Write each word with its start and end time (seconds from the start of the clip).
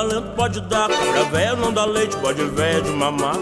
talento 0.00 0.34
pode 0.34 0.60
dar. 0.62 0.88
Cabra 0.88 1.24
velha 1.24 1.56
não 1.56 1.72
dá 1.72 1.84
leite, 1.84 2.16
pode 2.16 2.42
velha 2.42 2.80
de 2.80 2.90
mamar. 2.90 3.36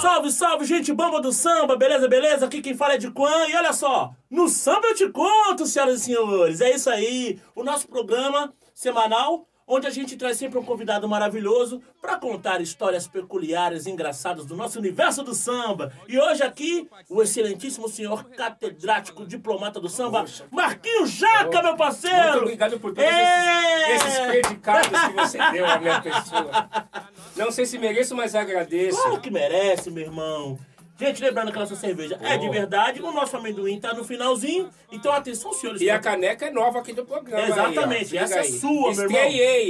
Salve, 0.00 0.32
salve, 0.32 0.64
gente 0.64 0.94
bamba 0.94 1.20
do 1.20 1.30
samba, 1.30 1.76
beleza, 1.76 2.08
beleza? 2.08 2.46
Aqui 2.46 2.62
quem 2.62 2.74
fala 2.74 2.94
é 2.94 2.98
de 2.98 3.10
Quan. 3.10 3.46
E 3.48 3.54
olha 3.54 3.72
só, 3.74 4.10
no 4.30 4.48
samba 4.48 4.88
eu 4.88 4.94
te 4.94 5.08
conto, 5.10 5.66
senhoras 5.66 6.00
e 6.00 6.04
senhores. 6.04 6.60
É 6.62 6.74
isso 6.74 6.88
aí, 6.88 7.38
o 7.54 7.62
nosso 7.62 7.86
programa 7.86 8.50
semanal 8.74 9.46
onde 9.70 9.86
a 9.86 9.90
gente 9.90 10.16
traz 10.16 10.36
sempre 10.36 10.58
um 10.58 10.64
convidado 10.64 11.08
maravilhoso 11.08 11.80
para 12.02 12.16
contar 12.16 12.60
histórias 12.60 13.06
peculiares 13.06 13.86
e 13.86 13.90
engraçadas 13.90 14.44
do 14.44 14.56
nosso 14.56 14.80
universo 14.80 15.22
do 15.22 15.32
samba. 15.32 15.92
E 16.08 16.18
hoje 16.18 16.42
aqui, 16.42 16.88
o 17.08 17.22
excelentíssimo 17.22 17.88
senhor 17.88 18.24
catedrático 18.30 19.24
diplomata 19.24 19.78
do 19.80 19.88
samba, 19.88 20.24
Marquinhos 20.50 21.10
Jaca, 21.12 21.62
meu 21.62 21.76
parceiro! 21.76 22.32
Muito 22.32 22.42
obrigado 22.42 22.80
por 22.80 22.92
todos 22.92 23.08
é... 23.08 23.94
esses, 23.94 24.06
esses 24.06 24.26
predicados 24.26 24.88
que 24.88 25.12
você 25.12 25.38
deu 25.52 25.64
à 25.64 25.78
minha 25.78 26.02
pessoa. 26.02 26.68
Não 27.36 27.52
sei 27.52 27.64
se 27.64 27.78
mereço, 27.78 28.16
mas 28.16 28.34
agradeço. 28.34 29.00
Claro 29.00 29.20
que 29.20 29.30
merece, 29.30 29.88
meu 29.90 30.02
irmão. 30.02 30.58
Gente, 31.00 31.22
lembrando 31.22 31.50
que 31.50 31.56
a 31.56 31.60
nossa 31.60 31.74
cerveja 31.76 32.18
é 32.22 32.36
de 32.36 32.48
verdade, 32.50 33.00
o 33.00 33.10
nosso 33.10 33.34
amendoim 33.34 33.80
tá 33.80 33.94
no 33.94 34.04
finalzinho. 34.04 34.68
Então, 34.92 35.10
atenção, 35.12 35.50
senhores. 35.52 35.80
E 35.80 35.88
a 35.88 35.98
caneca 35.98 36.44
é 36.44 36.50
nova 36.50 36.78
aqui 36.80 36.92
do 36.92 37.06
programa. 37.06 37.48
Exatamente, 37.48 38.18
aí, 38.18 38.22
essa 38.24 38.40
é 38.40 38.44
sua, 38.44 38.94
meu 38.94 39.04
irmão. 39.04 39.20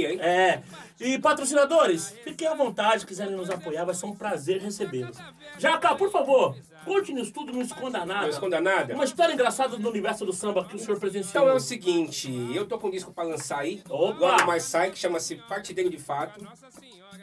hein? 0.05 0.19
É. 0.21 0.59
E 1.01 1.17
patrocinadores, 1.17 2.13
fiquem 2.23 2.47
à 2.47 2.53
vontade, 2.53 3.07
quiserem 3.07 3.35
nos 3.35 3.49
apoiar, 3.49 3.85
vai 3.85 3.95
ser 3.95 4.05
um 4.05 4.13
prazer 4.13 4.61
recebê-los. 4.61 5.17
Jaca, 5.57 5.95
por 5.95 6.11
favor, 6.11 6.55
conte-nos 6.85 7.31
tudo, 7.31 7.51
não 7.51 7.61
esconda 7.61 8.05
nada. 8.05 8.21
Não 8.21 8.29
esconda 8.29 8.61
nada? 8.61 8.93
Uma 8.93 9.03
história 9.03 9.33
engraçada 9.33 9.77
do 9.77 9.89
universo 9.89 10.23
do 10.25 10.31
samba 10.31 10.63
que 10.63 10.75
o 10.75 10.79
senhor 10.79 10.99
presenciou. 10.99 11.43
Então 11.43 11.49
é 11.51 11.55
o 11.55 11.59
seguinte, 11.59 12.31
eu 12.53 12.67
tô 12.67 12.77
com 12.77 12.87
um 12.87 12.91
disco 12.91 13.11
pra 13.11 13.23
lançar 13.23 13.61
aí, 13.61 13.81
Opa. 13.89 14.19
logo 14.19 14.45
mais 14.45 14.63
sai, 14.63 14.91
que 14.91 14.99
chama-se 14.99 15.37
Partideiro 15.37 15.89
de 15.89 15.97
Fato. 15.97 16.39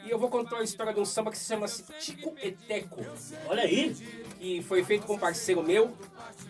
E 0.05 0.09
eu 0.09 0.19
vou 0.19 0.29
contar 0.29 0.57
a 0.57 0.63
história 0.63 0.93
de 0.93 0.99
um 0.99 1.05
samba 1.05 1.31
que 1.31 1.37
se 1.37 1.45
chama 1.45 1.65
Tico 1.99 2.35
Eteco. 2.41 3.05
Olha 3.47 3.63
aí! 3.63 3.95
Que 4.39 4.61
foi 4.61 4.83
feito 4.83 5.05
com 5.05 5.13
um 5.15 5.19
parceiro 5.19 5.63
meu, 5.63 5.91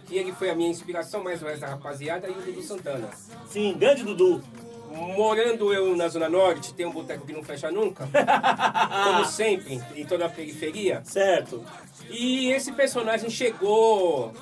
que 0.07 0.17
ele 0.17 0.31
foi 0.31 0.49
a 0.49 0.55
minha 0.55 0.69
inspiração, 0.69 1.23
mais 1.23 1.41
o 1.41 1.45
resto 1.45 1.61
da 1.61 1.67
rapaziada, 1.67 2.27
e 2.27 2.31
o 2.31 2.41
Dudu 2.41 2.61
Santana. 2.61 3.09
Sim, 3.47 3.75
grande 3.77 4.03
Dudu. 4.03 4.43
Morando 4.89 5.73
eu 5.73 5.95
na 5.95 6.07
Zona 6.07 6.27
Norte, 6.27 6.73
tem 6.73 6.85
um 6.85 6.91
boteco 6.91 7.25
que 7.25 7.33
não 7.33 7.43
fecha 7.43 7.69
nunca. 7.71 8.07
como 9.03 9.25
sempre, 9.25 9.81
em 9.95 10.05
toda 10.05 10.25
a 10.25 10.29
periferia. 10.29 11.01
Certo. 11.03 11.63
E 12.09 12.51
esse 12.51 12.71
personagem 12.71 13.29
chegou 13.29 14.33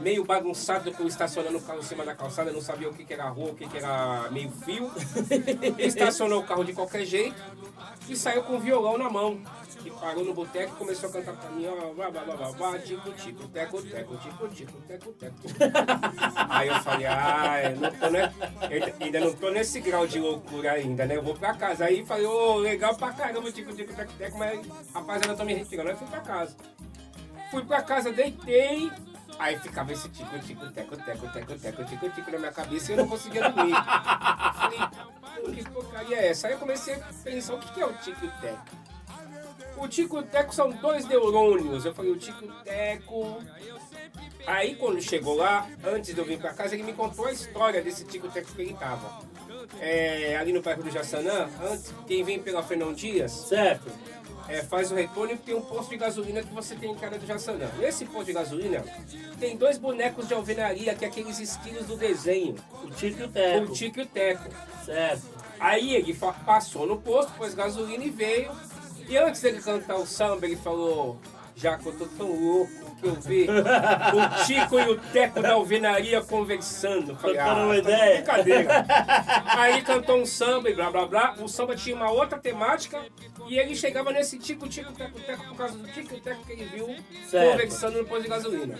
meio 0.00 0.24
bagunçado 0.24 0.92
que 0.92 1.00
eu 1.00 1.06
estacionando 1.06 1.58
o 1.58 1.62
carro 1.62 1.78
em 1.78 1.82
cima 1.82 2.04
da 2.04 2.14
calçada, 2.14 2.52
não 2.52 2.60
sabia 2.60 2.88
o 2.88 2.94
que, 2.94 3.04
que 3.04 3.12
era 3.12 3.28
rua, 3.28 3.50
o 3.50 3.54
que, 3.54 3.68
que 3.68 3.78
era 3.78 4.28
meio 4.30 4.50
fio. 4.50 4.90
Estacionou 5.78 6.40
o 6.40 6.44
carro 6.44 6.64
de 6.64 6.72
qualquer 6.72 7.04
jeito 7.04 7.40
e 8.08 8.16
saiu 8.16 8.42
com 8.42 8.56
o 8.56 8.60
violão 8.60 8.98
na 8.98 9.10
mão. 9.10 9.40
E 9.84 9.90
parou 9.90 10.24
no 10.24 10.34
boteco 10.34 10.72
e 10.74 10.76
começou 10.76 11.08
a 11.08 11.12
cantar 11.12 11.36
pra 11.36 11.48
mim, 11.50 11.66
ó, 11.66 11.94
blá 11.94 12.10
blá 12.10 12.24
blá 12.24 12.36
blá, 12.36 12.52
blá 12.52 12.78
tico, 12.78 13.12
tico, 13.12 13.46
teco, 13.48 13.80
teco, 13.82 14.16
tico, 14.16 14.48
tico, 14.48 14.80
teco, 14.80 15.12
teco. 15.12 15.36
Aí 16.48 16.66
eu 16.66 16.74
falei, 16.80 17.06
ah, 17.06 17.72
não 17.78 17.92
tô, 17.92 18.10
né? 18.10 18.34
ainda 19.00 19.20
não 19.20 19.32
tô 19.32 19.50
nesse 19.50 19.80
grau 19.80 20.04
de 20.04 20.18
loucura 20.18 20.72
ainda, 20.72 21.06
né? 21.06 21.16
Eu 21.16 21.22
vou 21.22 21.36
pra 21.36 21.54
casa. 21.54 21.84
Aí 21.84 22.04
falei, 22.04 22.26
ô, 22.26 22.54
oh, 22.54 22.56
legal 22.56 22.96
pra 22.96 23.12
caramba, 23.12 23.52
tico, 23.52 23.72
tico, 23.72 23.94
teco, 23.94 24.12
teco, 24.14 24.38
mas 24.38 24.66
rapaziada, 24.92 25.32
eu 25.32 25.36
tô 25.36 25.44
me 25.44 25.54
retirando. 25.54 25.90
Aí 25.90 25.96
fui 25.96 26.08
pra 26.08 26.20
casa. 26.20 26.56
Fui 27.52 27.64
pra 27.64 27.80
casa, 27.80 28.12
deitei, 28.12 28.90
Aí 29.38 29.58
ficava 29.58 29.92
esse 29.92 30.08
tico, 30.08 30.38
tico, 30.38 30.66
teco, 30.70 30.96
teco, 30.96 31.28
teco, 31.28 31.58
teco, 31.58 31.84
tico, 31.84 32.10
tico 32.10 32.30
na 32.30 32.38
minha 32.38 32.52
cabeça 32.52 32.90
e 32.90 32.94
eu 32.94 32.98
não 32.98 33.08
conseguia 33.08 33.50
dormir. 33.50 33.74
Falei, 33.74 35.54
que 35.54 35.70
porcaria 35.70 36.16
é 36.16 36.28
essa? 36.28 36.46
Aí 36.46 36.54
eu 36.54 36.58
comecei 36.58 36.94
a 36.94 36.98
pensar, 37.22 37.54
o 37.54 37.58
que 37.58 37.80
é 37.80 37.86
o 37.86 37.92
tico 37.94 38.26
teco? 38.40 38.64
O 39.76 39.88
tico 39.88 40.22
teco 40.22 40.54
são 40.54 40.70
dois 40.70 41.06
neurônios. 41.06 41.84
Eu 41.84 41.94
falei, 41.94 42.12
o 42.12 42.16
tico 42.16 42.46
teco... 42.64 43.42
Aí 44.46 44.76
quando 44.76 45.02
chegou 45.02 45.36
lá, 45.36 45.68
antes 45.84 46.14
de 46.14 46.20
eu 46.20 46.24
vir 46.24 46.38
pra 46.38 46.54
casa, 46.54 46.74
ele 46.74 46.84
me 46.84 46.92
contou 46.92 47.26
a 47.26 47.32
história 47.32 47.82
desse 47.82 48.04
tico 48.04 48.28
teco 48.28 48.52
que 48.52 48.62
ele 48.62 48.74
tava. 48.74 49.20
É, 49.80 50.36
ali 50.36 50.52
no 50.52 50.62
bairro 50.62 50.82
do 50.82 50.90
Jaçanã, 50.90 51.50
antes, 51.62 51.92
quem 52.06 52.24
vem 52.24 52.40
pela 52.40 52.62
Fernão 52.62 52.94
Dias... 52.94 53.32
Certo 53.32 53.90
é, 54.48 54.62
faz 54.62 54.90
o 54.90 54.94
retorno 54.94 55.34
e 55.34 55.36
tem 55.36 55.54
um 55.54 55.60
posto 55.60 55.90
de 55.90 55.96
gasolina 55.96 56.42
que 56.42 56.52
você 56.52 56.74
tem 56.74 56.90
em 56.90 56.94
cara 56.94 57.18
do 57.18 57.26
Jaçanã. 57.26 57.68
Nesse 57.78 58.04
posto 58.04 58.26
de 58.26 58.32
gasolina 58.32 58.84
tem 59.38 59.56
dois 59.56 59.78
bonecos 59.78 60.28
de 60.28 60.34
alvenaria, 60.34 60.94
que 60.94 61.04
é 61.04 61.08
aqueles 61.08 61.38
esquilos 61.38 61.86
do 61.86 61.96
desenho. 61.96 62.54
O 62.82 62.90
Tico 62.90 63.20
e 63.20 63.24
o 63.24 63.28
Teco. 63.28 63.64
O 63.64 63.72
Tico 63.72 63.98
e 64.00 64.02
o 64.02 64.06
Teco. 64.06 64.44
Certo. 64.84 65.22
Aí 65.58 65.94
ele 65.94 66.14
passou 66.44 66.86
no 66.86 67.00
posto, 67.00 67.32
pôs 67.32 67.54
gasolina 67.54 68.04
e 68.04 68.10
veio. 68.10 68.50
E 69.08 69.16
antes 69.16 69.40
dele 69.40 69.60
cantar 69.60 69.96
o 69.96 70.06
samba, 70.06 70.46
ele 70.46 70.56
falou: 70.56 71.18
Já 71.54 71.78
que 71.78 71.86
eu 71.86 71.92
tô 71.96 72.06
tão 72.06 72.28
louco 72.28 72.85
que 72.98 73.06
eu 73.06 73.14
vi 73.14 73.46
o 73.48 74.44
Tico 74.46 74.78
e 74.78 74.88
o 74.90 74.98
Teco 75.12 75.40
da 75.40 75.52
alvenaria 75.52 76.22
conversando. 76.22 77.14
Falei, 77.16 77.38
ah, 77.38 77.54
uma 77.54 77.68
tá 77.68 77.76
ideia. 77.76 78.16
Brincadeira. 78.16 78.86
Aí 79.46 79.82
cantou 79.82 80.20
um 80.20 80.26
samba 80.26 80.70
e 80.70 80.74
blá 80.74 80.90
blá 80.90 81.06
blá. 81.06 81.34
O 81.38 81.48
samba 81.48 81.76
tinha 81.76 81.94
uma 81.94 82.10
outra 82.10 82.38
temática 82.38 83.04
e 83.48 83.58
ele 83.58 83.76
chegava 83.76 84.10
nesse 84.12 84.38
Tico, 84.38 84.68
Tico, 84.68 84.92
Teco, 84.92 85.20
Teco 85.20 85.44
por 85.48 85.56
causa 85.56 85.76
do 85.76 85.86
Tico 85.88 86.14
e 86.14 86.20
Teco 86.20 86.44
que 86.44 86.52
ele 86.52 86.64
viu 86.64 86.96
certo. 87.28 87.52
conversando 87.52 87.98
no 87.98 88.04
posto 88.06 88.22
de 88.22 88.28
gasolina. 88.28 88.78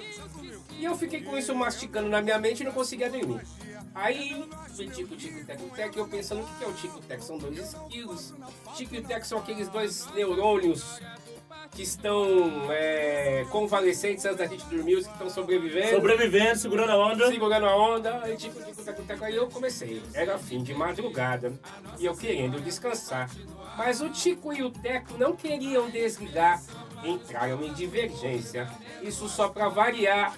E 0.78 0.84
eu 0.84 0.94
fiquei 0.94 1.22
com 1.22 1.36
isso 1.36 1.54
mastigando 1.54 2.08
na 2.08 2.20
minha 2.20 2.38
mente 2.38 2.60
e 2.60 2.64
não 2.64 2.72
conseguia 2.72 3.10
dormir. 3.10 3.40
Aí, 3.94 4.44
tico, 4.94 5.16
tico, 5.16 5.46
teco, 5.46 5.70
teco, 5.74 5.98
eu 5.98 6.06
pensando, 6.06 6.42
o 6.42 6.58
que 6.58 6.64
é 6.64 6.68
o 6.68 6.72
tico, 6.74 7.00
teco? 7.00 7.22
São 7.22 7.38
dois 7.38 7.58
skills. 7.58 8.34
Tico 8.74 8.94
e 8.94 9.02
teco 9.02 9.26
são 9.26 9.38
aqueles 9.38 9.70
dois 9.70 10.06
neurônios 10.12 11.00
que 11.70 11.82
estão 11.82 12.70
é, 12.70 12.95
convalescentes 13.44 14.24
antes 14.24 14.38
da 14.38 14.46
gente 14.46 14.64
dormir, 14.66 14.96
os 14.96 15.06
que 15.06 15.12
estão 15.12 15.30
sobrevivendo. 15.30 15.94
Sobrevivendo, 15.94 16.58
segurando 16.58 16.90
a 16.90 16.96
onda. 16.96 17.28
Segurando 17.28 17.66
a 17.66 17.76
onda, 17.76 18.20
aí 18.22 18.36
tipo, 18.36 18.62
tipo, 18.62 18.82
teco, 18.82 19.02
teco, 19.02 19.24
aí 19.24 19.36
eu 19.36 19.48
comecei. 19.48 20.02
Era 20.14 20.38
fim 20.38 20.62
de 20.62 20.74
madrugada 20.74 21.52
e 21.98 22.06
eu 22.06 22.14
querendo 22.14 22.60
descansar. 22.60 23.30
Mas 23.76 24.00
o 24.00 24.08
Tico 24.08 24.52
e 24.52 24.62
o 24.62 24.70
Teco 24.70 25.18
não 25.18 25.36
queriam 25.36 25.90
desligar, 25.90 26.62
entraram 27.04 27.62
em 27.62 27.72
divergência. 27.74 28.68
Isso 29.02 29.28
só 29.28 29.48
para 29.48 29.68
variar. 29.68 30.34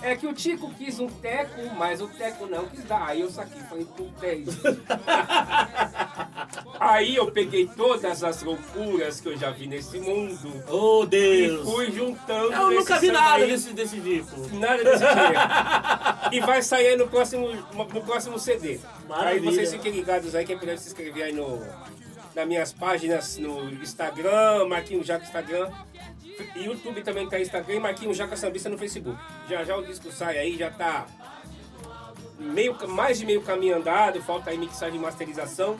É 0.00 0.14
que 0.14 0.26
o 0.26 0.32
Tico 0.32 0.72
quis 0.74 1.00
um 1.00 1.08
teco, 1.08 1.74
mas 1.76 2.00
o 2.00 2.08
teco 2.08 2.46
não 2.46 2.66
quis 2.66 2.84
dar. 2.84 3.08
Aí 3.08 3.20
eu 3.20 3.30
saquei, 3.30 3.60
falei, 3.62 3.84
puta 3.84 4.26
é 4.26 4.34
isso. 4.36 4.60
Aí 6.78 7.16
eu 7.16 7.30
peguei 7.30 7.66
todas 7.66 8.22
as 8.22 8.42
loucuras 8.42 9.20
que 9.20 9.28
eu 9.28 9.36
já 9.36 9.50
vi 9.50 9.66
nesse 9.66 9.98
mundo. 9.98 10.62
Oh, 10.68 11.04
Deus! 11.04 11.60
E 11.60 11.64
fui 11.70 11.90
juntando. 11.90 12.52
Eu 12.52 12.70
nunca 12.70 12.98
vi 12.98 13.10
nada 13.10 13.44
desse, 13.44 13.72
desse 13.72 14.00
tipo. 14.00 14.56
Nada 14.56 14.84
desse 14.84 15.04
tipo. 15.04 16.32
e 16.32 16.40
vai 16.40 16.62
sair 16.62 16.96
no 16.96 17.08
próximo, 17.08 17.48
no 17.74 18.02
próximo 18.02 18.38
CD. 18.38 18.78
Maravilha. 19.08 19.30
Aí 19.30 19.40
vocês 19.40 19.72
fiquem 19.72 19.92
ligados 19.92 20.34
aí, 20.34 20.44
quem 20.44 20.56
puder 20.56 20.78
se 20.78 20.88
inscrever 20.88 21.24
aí 21.24 21.32
no, 21.32 21.60
nas 22.34 22.46
minhas 22.46 22.72
páginas 22.72 23.38
no 23.38 23.70
Instagram, 23.70 24.66
Marquinhos 24.68 25.06
Jaco 25.06 25.24
Instagram. 25.24 25.70
YouTube 26.54 27.02
também 27.02 27.28
tá 27.28 27.40
Instagram 27.40 27.74
e 27.74 27.80
Marquinhos 27.80 28.16
Jaca 28.16 28.36
Sambista 28.36 28.68
no 28.68 28.78
Facebook. 28.78 29.18
Já 29.48 29.64
já 29.64 29.76
o 29.76 29.84
disco 29.84 30.10
sai 30.12 30.38
aí, 30.38 30.56
já 30.56 30.70
tá 30.70 31.06
meio, 32.38 32.76
mais 32.88 33.18
de 33.18 33.26
meio 33.26 33.42
caminho 33.42 33.76
andado, 33.76 34.22
falta 34.22 34.50
aí 34.50 34.58
mixagem 34.58 34.98
e 34.98 35.02
masterização. 35.02 35.76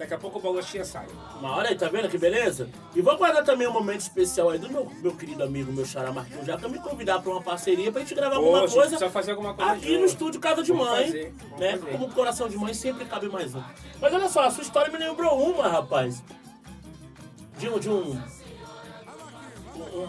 Daqui 0.00 0.14
a 0.14 0.18
pouco 0.18 0.38
o 0.38 0.40
bolachinha 0.40 0.82
sai. 0.82 1.06
Uma 1.38 1.56
hora 1.56 1.68
aí, 1.68 1.76
tá 1.76 1.86
vendo 1.86 2.08
que 2.08 2.16
beleza? 2.16 2.70
E 2.96 3.02
vou 3.02 3.18
guardar 3.18 3.44
também 3.44 3.68
um 3.68 3.72
momento 3.72 4.00
especial 4.00 4.48
aí 4.48 4.58
do 4.58 4.66
meu, 4.70 4.90
meu 5.02 5.14
querido 5.14 5.44
amigo, 5.44 5.70
meu 5.70 5.84
xará 5.84 6.10
Marquinhos 6.10 6.46
Jaca, 6.46 6.66
me 6.68 6.78
convidar 6.78 7.20
pra 7.20 7.30
uma 7.30 7.42
parceria 7.42 7.92
pra 7.92 8.00
gente 8.00 8.14
gravar 8.14 8.36
alguma 8.36 8.66
coisa. 8.66 9.10
fazer 9.10 9.32
alguma 9.32 9.52
coisa 9.52 9.72
aqui 9.72 9.98
no 9.98 10.06
estúdio 10.06 10.40
Casa 10.40 10.62
de 10.62 10.72
Mãe. 10.72 11.04
Fazer, 11.04 11.34
né? 11.58 11.76
Fazer. 11.76 11.92
Como 11.92 12.10
coração 12.14 12.48
de 12.48 12.56
mãe 12.56 12.72
sempre 12.72 13.04
cabe 13.04 13.28
mais 13.28 13.54
um. 13.54 13.62
Mas 14.00 14.14
olha 14.14 14.30
só, 14.30 14.46
a 14.46 14.50
sua 14.50 14.62
história 14.62 14.90
me 14.90 14.96
lembrou 14.96 15.38
uma, 15.38 15.68
rapaz. 15.68 16.24
De 17.58 17.68
um. 17.68 17.78
De 17.78 17.90
um 17.90 18.18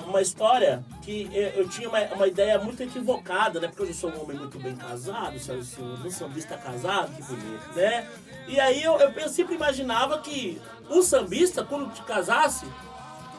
uma 0.07 0.21
história 0.21 0.85
que 1.01 1.29
eu 1.55 1.67
tinha 1.67 1.89
uma, 1.89 1.99
uma, 2.13 2.27
ideia 2.27 2.59
muito 2.59 2.81
equivocada, 2.83 3.59
né? 3.59 3.67
Porque 3.67 3.83
eu 3.83 3.93
sou 3.93 4.11
um 4.11 4.23
homem 4.23 4.37
muito 4.37 4.59
bem 4.59 4.75
casado, 4.75 5.37
se 5.39 5.49
eu 5.49 5.59
um 6.05 6.11
sambista 6.11 6.55
casado, 6.57 7.15
que 7.15 7.23
bonito, 7.23 7.73
né? 7.75 8.07
E 8.47 8.59
aí 8.59 8.83
eu, 8.83 8.97
eu 8.99 9.29
sempre 9.29 9.55
imaginava 9.55 10.19
que 10.19 10.61
o 10.89 11.01
sambista, 11.01 11.63
quando 11.63 11.91
te 11.93 12.03
casasse, 12.03 12.65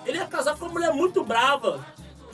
ele 0.04 0.18
ia 0.18 0.26
casar 0.26 0.56
com 0.56 0.64
uma 0.64 0.72
mulher 0.72 0.92
muito 0.92 1.22
brava, 1.22 1.84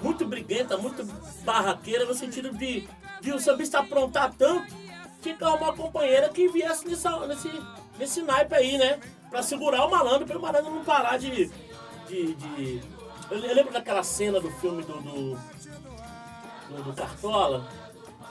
muito 0.02 0.25
briguenta, 0.25 0.76
muito 0.76 1.04
barraqueira, 1.44 2.04
no 2.04 2.14
sentido 2.14 2.50
de, 2.56 2.88
de 3.20 3.32
o 3.32 3.38
sambista 3.38 3.81
aprontar 3.81 4.32
tanto 4.36 4.74
que 5.20 5.36
uma 5.44 5.74
companheira 5.74 6.28
que 6.28 6.48
viesse 6.48 6.86
nessa, 6.86 7.26
nesse, 7.26 7.50
nesse 7.98 8.22
naipe 8.22 8.54
aí, 8.54 8.78
né? 8.78 8.98
Pra 9.28 9.42
segurar 9.42 9.84
o 9.84 9.90
malandro, 9.90 10.26
para 10.26 10.38
o 10.38 10.40
malandro 10.40 10.70
não 10.72 10.84
parar 10.84 11.19
de, 11.19 11.50
de, 12.08 12.34
de 12.34 12.82
eu, 13.30 13.38
eu 13.38 13.54
lembro 13.54 13.72
daquela 13.72 14.02
cena 14.02 14.40
do 14.40 14.50
filme 14.50 14.82
do, 14.82 15.00
do, 15.00 15.38
do, 16.69 16.82
do 16.82 16.92
Cartola, 16.94 17.69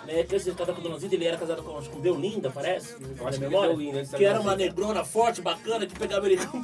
né? 0.05 0.23
Que 0.23 0.35
esse 0.35 0.51
casado 0.51 0.75
com 0.75 0.81
Dona 0.81 0.99
Zita, 0.99 1.15
ele 1.15 1.25
era 1.25 1.38
casado 1.38 1.63
com, 1.63 1.81
com 1.83 1.99
Deolinda, 1.99 2.49
parece? 2.49 2.95
Eu 3.17 3.27
acho 3.27 3.39
memória, 3.39 3.75
que, 3.75 3.77
Deolinda, 3.77 4.17
que 4.17 4.25
era 4.25 4.39
uma 4.39 4.55
negrona 4.55 5.03
forte, 5.03 5.41
bacana, 5.41 5.85
que 5.85 5.97
pegava 5.97 6.25
ele 6.25 6.38
com, 6.47 6.63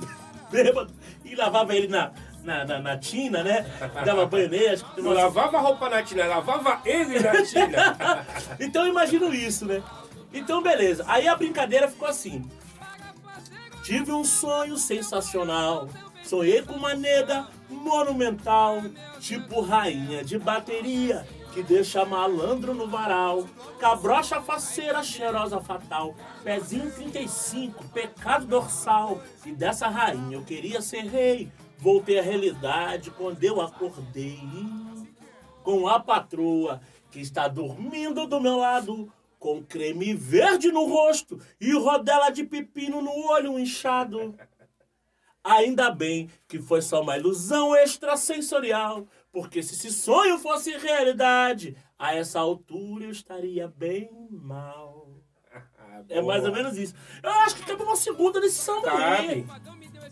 bêbado 0.54 0.94
e 1.26 1.36
lavava 1.36 1.76
ele 1.76 1.88
na, 1.88 2.12
na, 2.44 2.64
na, 2.64 2.80
na 2.80 2.98
tina, 2.98 3.44
né? 3.44 3.66
Dava 4.06 4.26
banho 4.28 4.50
nele. 4.50 4.68
Acho 4.70 4.86
que 4.94 5.02
Não 5.02 5.12
lavava 5.12 5.58
a 5.58 5.62
roupa 5.62 5.90
na 5.90 6.04
tina, 6.04 6.26
lavava 6.28 6.82
ele 6.86 7.20
na 7.20 7.44
tina. 7.44 8.26
então 8.60 8.86
eu 8.86 8.92
imagino 8.92 9.34
isso, 9.34 9.66
né? 9.66 9.82
Então 10.32 10.62
beleza. 10.62 11.04
Aí 11.08 11.28
a 11.28 11.36
brincadeira 11.36 11.88
ficou 11.88 12.08
assim. 12.08 12.48
Tive 13.84 14.12
um 14.12 14.24
sonho 14.24 14.78
sensacional. 14.78 15.90
Sonhei 16.24 16.62
com 16.62 16.74
uma 16.74 16.96
nega 16.96 17.48
monumental, 17.70 18.82
tipo 19.20 19.62
rainha 19.62 20.24
de 20.24 20.40
bateria, 20.40 21.28
que 21.54 21.62
deixa 21.62 22.06
malandro 22.06 22.74
no 22.74 22.88
varal. 22.88 23.46
Cabrocha 23.80 24.42
faceira, 24.42 25.04
cheirosa 25.04 25.60
fatal. 25.60 26.16
Pezinho 26.44 26.92
35, 26.92 27.84
pecado 27.90 28.46
dorsal. 28.46 29.22
E 29.46 29.52
dessa 29.52 29.88
rainha 29.88 30.38
eu 30.38 30.44
queria 30.44 30.82
ser 30.82 31.06
rei. 31.06 31.52
Voltei 31.78 32.18
à 32.20 32.24
realidade 32.24 33.12
quando 33.12 33.44
eu 33.44 33.60
acordei 33.60 34.40
com 35.64 35.88
a 35.88 36.00
patroa 36.00 36.82
que 37.12 37.20
está 37.20 37.48
dormindo 37.48 38.26
do 38.26 38.40
meu 38.40 38.58
lado, 38.58 39.12
com 39.38 39.62
creme 39.62 40.14
verde 40.14 40.72
no 40.72 40.86
rosto 40.86 41.40
e 41.60 41.74
rodela 41.74 42.30
de 42.30 42.46
pepino 42.46 43.02
no 43.02 43.28
olho 43.28 43.60
inchado. 43.60 44.34
Ainda 45.44 45.92
bem 45.92 46.30
que 46.48 46.60
foi 46.60 46.82
só 46.82 47.02
uma 47.02 47.18
ilusão 47.18 47.76
extrasensorial, 47.76 49.06
porque 49.32 49.62
se 49.62 49.74
esse 49.74 49.92
sonho 49.92 50.38
fosse 50.38 50.72
realidade, 50.78 51.76
a 52.00 52.16
essa 52.16 52.40
altura 52.40 53.06
eu 53.06 53.12
estaria 53.12 53.68
bem 53.68 54.10
mal. 54.32 55.10
É 56.10 56.22
mais 56.22 56.44
ou 56.46 56.52
menos 56.52 56.78
isso. 56.78 56.94
Eu 57.22 57.30
acho 57.30 57.56
que 57.56 57.66
cabe 57.66 57.84
uma 57.84 57.96
segunda 57.96 58.40
nesse 58.40 58.58
samba 58.60 58.92
aí. 58.92 59.46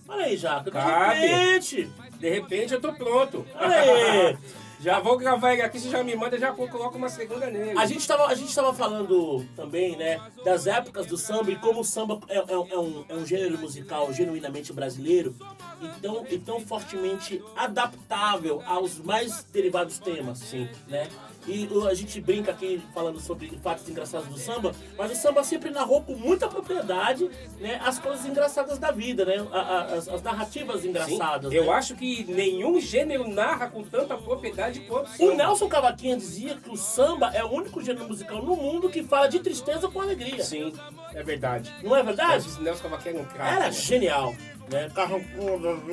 Olha 0.08 0.26
aí, 0.26 0.38
Jaca, 0.38 0.70
de 0.72 0.78
repente. 0.78 1.90
De 2.20 2.30
repente 2.30 2.74
eu 2.74 2.82
tô 2.82 2.94
pronto. 2.94 3.46
Olha 3.56 3.80
aí. 3.80 4.38
Já 4.82 5.00
vou 5.00 5.16
gravar 5.18 5.54
ele 5.54 5.62
aqui, 5.62 5.80
você 5.80 5.90
já 5.90 6.04
me 6.04 6.16
manda, 6.16 6.40
já 6.40 6.52
coloco 6.52 6.98
uma 6.98 7.08
segunda 7.10 7.50
nele. 7.50 7.78
A 7.78 7.86
gente, 7.86 8.08
tava, 8.08 8.26
a 8.26 8.34
gente 8.34 8.54
tava 8.54 8.74
falando 8.74 9.46
também, 9.56 9.96
né, 9.96 10.20
das 10.44 10.66
épocas 10.66 11.06
do 11.06 11.18
samba 11.18 11.52
e 11.52 11.56
como 11.56 11.82
o 11.82 11.84
samba 11.84 12.20
é, 12.28 12.38
é- 12.40 12.44
é 12.50 12.78
um, 12.80 13.06
é 13.08 13.14
um 13.14 13.26
gênero 13.26 13.60
musical 13.60 14.12
genuinamente 14.12 14.74
brasileiro 14.74 15.36
e 15.82 16.02
tão, 16.02 16.26
e 16.30 16.40
tão 16.40 16.60
fortemente 16.62 17.42
adaptável 17.56 18.62
aos 18.66 18.98
mais 19.00 19.44
derivados 19.54 20.00
temas, 20.00 20.40
sim, 20.40 20.68
né? 20.88 21.08
E 21.48 21.68
a 21.90 21.94
gente 21.96 22.22
brinca 22.22 22.52
aqui 22.52 22.80
falando 22.94 23.20
sobre 23.20 23.50
fatos 23.64 23.90
engraçados 23.90 24.28
do 24.28 24.38
samba, 24.38 24.76
mas 24.96 25.12
o 25.12 25.16
samba 25.16 25.44
sempre 25.44 25.72
narrou 25.72 26.04
com 26.04 26.14
muita 26.14 26.48
propriedade, 26.48 27.30
né, 27.60 27.82
as 27.84 27.98
coisas 27.98 28.26
engraçadas 28.28 28.78
da 28.78 28.92
vida, 28.92 29.26
né? 29.26 29.38
As, 29.52 30.08
as 30.08 30.22
narrativas 30.22 30.82
Sim, 30.82 30.90
engraçadas. 30.90 31.52
eu 31.52 31.66
né? 31.66 31.72
acho 31.72 31.96
que 31.96 32.24
nenhum 32.26 32.80
gênero 32.80 33.28
narra 33.28 33.68
com 33.70 33.84
tanta 33.84 34.16
propriedade 34.16 34.71
o. 35.20 35.36
Nelson 35.36 35.68
Cavaquinha 35.68 36.18
dizia 36.18 36.56
que 36.56 36.70
o 36.70 36.78
samba 36.78 37.32
é 37.34 37.44
o 37.44 37.50
único 37.52 37.82
gênero 37.84 38.08
musical 38.08 38.42
no 38.42 38.56
mundo 38.56 38.90
que 38.90 39.04
fala 39.04 39.28
de 39.28 39.40
tristeza 39.40 39.88
com 39.88 40.02
alegria. 40.02 40.44
Sim, 40.44 40.74
é 41.14 41.24
verdade. 41.24 41.74
Não 41.84 41.96
é 41.96 42.04
verdade? 42.04 42.46
Nelson 42.46 42.62
Nelson 42.62 42.84
Cavaquinho 42.84 43.16
era 43.16 43.24
um 43.24 43.26
craque. 43.26 43.56
Era 43.56 43.66
né? 43.66 43.72
genial. 43.72 44.36
Né? 44.72 44.90
Carrancudo, 44.96 45.84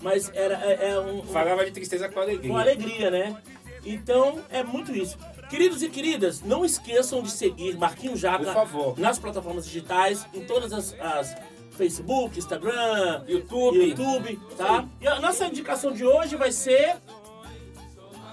Mas 0.00 0.30
era 0.34 0.54
é, 0.64 0.90
é 0.90 0.98
um, 1.00 1.18
um- 1.18 1.22
Falava 1.24 1.64
de 1.64 1.72
tristeza 1.72 2.08
com 2.08 2.18
alegria. 2.20 2.50
com 2.50 2.56
alegria, 2.56 3.10
né? 3.10 3.36
Então 3.84 4.40
é 4.50 4.62
muito 4.62 4.92
isso. 4.94 5.18
Queridos 5.48 5.82
e 5.82 5.88
queridas, 5.88 6.42
não 6.42 6.64
esqueçam 6.64 7.22
de 7.22 7.30
seguir 7.30 7.76
Marquinhos 7.76 8.20
Jaca 8.20 8.44
Por 8.44 8.54
favor. 8.54 8.98
nas 8.98 9.18
plataformas 9.18 9.66
digitais, 9.66 10.24
em 10.32 10.44
todas 10.44 10.72
as, 10.72 10.94
as 11.00 11.36
Facebook, 11.76 12.38
Instagram, 12.38 13.24
YouTube. 13.26 13.78
YouTube, 13.88 14.38
tá? 14.56 14.86
E 15.00 15.08
a 15.08 15.18
nossa 15.18 15.46
indicação 15.46 15.92
de 15.92 16.04
hoje 16.04 16.36
vai 16.36 16.52
ser 16.52 16.96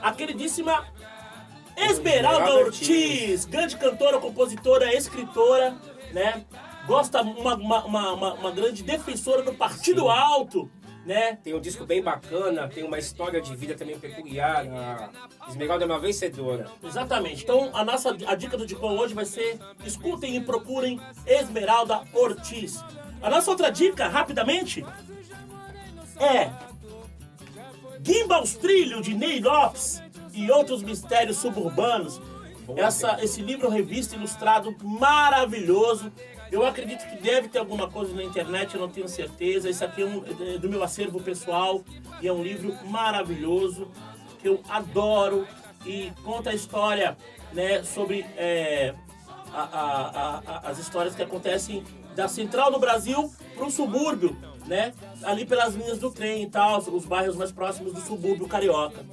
a 0.01 0.11
queridíssima 0.11 0.85
Esmeralda 1.75 2.53
Ortiz, 2.55 3.45
grande 3.45 3.77
cantora, 3.77 4.17
compositora, 4.19 4.93
escritora, 4.95 5.75
né? 6.11 6.43
Gosta 6.87 7.21
uma, 7.21 7.55
uma, 7.55 7.85
uma, 7.85 8.13
uma- 8.13 8.33
uma 8.33 8.51
grande 8.51 8.81
defensora 8.81 9.43
do 9.43 9.53
Partido 9.53 10.01
Sim. 10.03 10.09
Alto, 10.09 10.71
né? 11.05 11.37
Tem 11.43 11.53
um 11.53 11.59
disco 11.59 11.85
bem 11.85 12.01
bacana, 12.01 12.67
tem 12.67 12.83
uma 12.83 12.97
história 12.97 13.39
de 13.41 13.55
vida 13.55 13.75
também 13.75 13.99
peculiar. 13.99 14.65
A 15.39 15.49
Esmeralda 15.49 15.83
é 15.83 15.87
uma 15.87 15.99
vencedora. 15.99 16.67
Exatamente. 16.83 17.43
Então 17.43 17.69
a 17.73 17.83
nossa 17.85 18.09
a 18.25 18.35
dica 18.35 18.57
do 18.57 18.65
Dicom 18.65 18.97
hoje 18.97 19.13
vai 19.13 19.25
ser 19.25 19.59
escutem 19.85 20.35
e 20.35 20.41
procurem 20.41 20.99
Esmeralda 21.25 22.01
Ortiz. 22.13 22.83
A 23.21 23.29
nossa 23.29 23.51
outra 23.51 23.69
dica, 23.69 24.07
rapidamente, 24.07 24.83
é 26.19 26.49
Gimbals 28.03 28.55
Trilho 28.55 29.01
de 29.01 29.13
Ney 29.13 29.39
Lopes 29.39 30.01
e 30.33 30.49
outros 30.51 30.81
mistérios 30.83 31.37
suburbanos. 31.37 32.21
Essa, 32.75 33.17
esse 33.23 33.41
livro 33.41 33.69
revista 33.69 34.15
ilustrado 34.15 34.75
maravilhoso. 34.83 36.11
Eu 36.51 36.65
acredito 36.65 37.05
que 37.09 37.17
deve 37.21 37.47
ter 37.49 37.59
alguma 37.59 37.89
coisa 37.89 38.13
na 38.13 38.23
internet, 38.23 38.73
eu 38.75 38.81
não 38.81 38.89
tenho 38.89 39.07
certeza. 39.07 39.69
Isso 39.69 39.83
aqui 39.83 40.01
é, 40.01 40.05
um- 40.05 40.23
é 40.55 40.57
do 40.57 40.69
meu 40.69 40.83
acervo 40.83 41.19
pessoal 41.21 41.81
e 42.21 42.27
é 42.27 42.31
um 42.33 42.41
livro 42.43 42.73
maravilhoso 42.85 43.89
que 44.39 44.47
eu 44.47 44.61
adoro 44.69 45.47
e 45.85 46.11
conta 46.23 46.49
a 46.51 46.53
história 46.53 47.17
né, 47.53 47.83
sobre 47.83 48.25
é, 48.37 48.93
a- 49.53 49.61
a- 49.61 50.41
a- 50.45 50.69
as 50.69 50.77
histórias 50.77 51.15
que 51.15 51.23
acontecem 51.23 51.83
da 52.15 52.27
central 52.27 52.71
do 52.71 52.79
Brasil 52.79 53.31
para 53.55 53.65
o 53.65 53.71
subúrbio, 53.71 54.35
né? 54.67 54.93
Ali 55.23 55.45
pelas 55.45 55.73
linhas 55.73 55.97
do 55.97 56.11
trem 56.11 56.43
e 56.43 56.49
tal, 56.49 56.79
os 56.79 57.05
bairros 57.05 57.35
mais 57.35 57.51
próximos 57.51 57.93
do 57.93 58.01
subúrbio 58.01 58.47
carioca. 58.47 59.03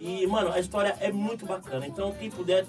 E, 0.00 0.26
mano, 0.26 0.52
a 0.52 0.58
história 0.58 0.96
é 1.00 1.12
muito 1.12 1.46
bacana. 1.46 1.86
Então, 1.86 2.12
quem 2.12 2.30
puder 2.30 2.66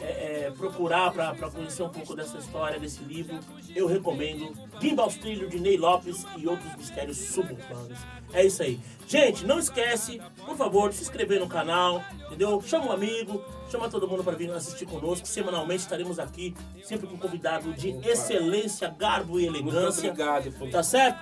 é, 0.00 0.46
é, 0.46 0.52
procurar 0.56 1.12
para 1.12 1.34
conhecer 1.50 1.82
um 1.82 1.88
pouco 1.88 2.14
dessa 2.16 2.38
história, 2.38 2.78
desse 2.80 3.02
livro, 3.02 3.38
eu 3.74 3.86
recomendo 3.86 4.50
Gimbals 4.80 5.16
Trilho 5.16 5.48
de 5.48 5.60
Ney 5.60 5.76
Lopes 5.76 6.24
e 6.38 6.46
outros 6.46 6.74
mistérios 6.76 7.18
suburbanos. 7.18 7.98
É 8.32 8.44
isso 8.46 8.62
aí. 8.62 8.80
Gente, 9.06 9.44
não 9.44 9.58
esquece, 9.58 10.20
por 10.46 10.56
favor, 10.56 10.88
de 10.88 10.96
se 10.96 11.02
inscrever 11.02 11.40
no 11.40 11.48
canal, 11.48 12.02
entendeu? 12.26 12.62
Chama 12.62 12.86
um 12.86 12.92
amigo, 12.92 13.44
chama 13.70 13.90
todo 13.90 14.08
mundo 14.08 14.22
para 14.24 14.36
vir 14.36 14.50
assistir 14.52 14.86
conosco. 14.86 15.26
Semanalmente 15.26 15.82
estaremos 15.82 16.18
aqui, 16.18 16.54
sempre 16.82 17.06
com 17.06 17.14
um 17.14 17.18
convidado 17.18 17.72
de 17.74 17.90
excelência, 18.08 18.88
garbo 18.96 19.38
e 19.38 19.50
Muito 19.50 19.68
elegância. 19.68 20.10
obrigado 20.10 20.52
por 20.52 20.70
Tá 20.70 20.82
certo? 20.82 21.18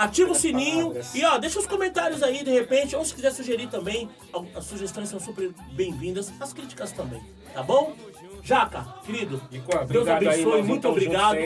Ativa 0.00 0.32
o 0.32 0.34
sininho 0.34 0.94
e 1.14 1.22
ó, 1.26 1.36
deixa 1.36 1.58
os 1.58 1.66
comentários 1.66 2.22
aí 2.22 2.42
de 2.42 2.50
repente, 2.50 2.96
ou 2.96 3.04
se 3.04 3.14
quiser 3.14 3.32
sugerir 3.32 3.68
também, 3.68 4.08
as 4.54 4.64
sugestões 4.64 5.10
são 5.10 5.20
super 5.20 5.52
bem-vindas, 5.72 6.32
as 6.40 6.54
críticas 6.54 6.90
também, 6.90 7.22
tá 7.52 7.62
bom? 7.62 7.94
Jaca, 8.42 8.86
querido, 9.04 9.40
De 9.50 9.58
Deus 9.88 10.08
aí, 10.08 10.16
abençoe, 10.16 10.38
irmãozinho, 10.38 10.66
muito 10.66 10.82
junto 10.82 10.88
obrigado. 10.88 11.36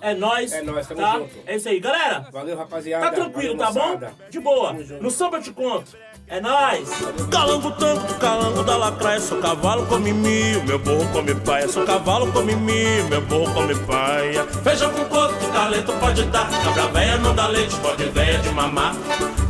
É 0.00 0.14
nóis. 0.14 0.52
É 0.52 0.62
nóis, 0.62 0.86
tamo 0.86 1.00
tá? 1.00 1.18
junto. 1.18 1.30
É 1.46 1.56
isso 1.56 1.68
aí, 1.68 1.80
galera. 1.80 2.28
Valeu, 2.32 2.56
rapaziada. 2.56 3.06
Tá 3.06 3.12
tranquilo, 3.12 3.56
Valeu, 3.56 3.74
tá 3.74 4.08
bom? 4.08 4.30
De 4.30 4.40
boa. 4.40 4.72
No 4.72 5.10
samba 5.10 5.38
eu 5.38 5.42
te 5.42 5.52
conto. 5.52 5.96
É 6.26 6.40
nóis. 6.40 6.88
Calango 7.30 7.70
tango, 7.72 8.14
calango 8.14 8.62
da 8.62 8.76
lacraia, 8.78 9.20
sou 9.20 9.40
cavalo 9.42 9.84
come 9.86 10.10
mil, 10.10 10.64
meu 10.64 10.78
burro 10.78 11.06
come 11.12 11.34
paia, 11.34 11.68
sou 11.68 11.84
cavalo 11.84 12.32
come 12.32 12.56
mil, 12.56 13.04
meu 13.10 13.20
burro 13.20 13.52
come 13.52 13.74
paia. 13.80 14.44
Feijão 14.44 14.90
com 14.92 15.04
coco, 15.04 15.34
que 15.34 15.46
talento 15.52 15.92
pode 16.00 16.22
dar, 16.24 16.48
cabra 16.64 16.86
véia 16.88 17.18
não 17.18 17.34
dá 17.34 17.46
leite, 17.48 17.76
pode 17.76 18.04
véia 18.06 18.38
de 18.38 18.48
mamar. 18.50 18.94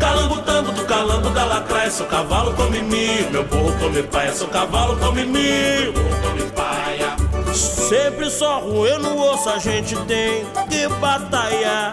Calango 0.00 0.42
tango 0.42 0.72
do 0.72 0.84
calango 0.84 1.30
da 1.30 1.44
lacraia, 1.44 1.90
sou 1.92 2.06
cavalo 2.06 2.52
come 2.54 2.82
mil, 2.82 3.30
meu 3.30 3.44
burro 3.44 3.72
come 3.78 4.02
paia, 4.02 4.32
sou 4.32 4.48
cavalo 4.48 4.96
come 4.98 5.24
mil, 5.24 5.92
burro 5.92 6.22
come. 6.22 6.33
Sempre 7.88 8.30
só 8.30 8.60
roer 8.60 8.98
no 8.98 9.20
osso 9.20 9.50
a 9.50 9.58
gente 9.58 9.94
tem 10.06 10.44
que 10.70 10.88
batalhar. 11.00 11.92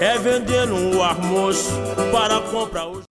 É 0.00 0.18
vender 0.18 0.70
um 0.70 1.02
almoço 1.02 1.70
para 2.10 2.40
comprar 2.40 2.86
hoje. 2.86 2.96